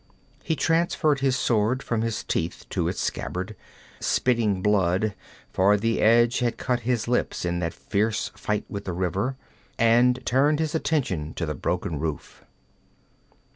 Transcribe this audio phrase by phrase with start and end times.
[0.41, 3.55] He transferred his sword from his teeth to its scabbard,
[3.99, 5.13] spitting blood
[5.53, 9.35] for the edge had cut his lips in that fierce fight with the river
[9.77, 12.43] and turned his attention to the broken roof.